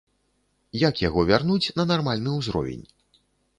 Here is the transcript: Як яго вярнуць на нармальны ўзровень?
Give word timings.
Як 0.83 1.01
яго 1.07 1.25
вярнуць 1.33 1.73
на 1.81 1.87
нармальны 1.91 2.37
ўзровень? 2.41 2.85